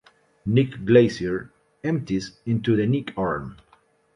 Knik 0.47 0.83
Glacier 0.83 1.51
empties 1.83 2.39
into 2.47 2.75
the 2.75 2.87
Knik 2.87 3.15
Arm. 3.15 3.57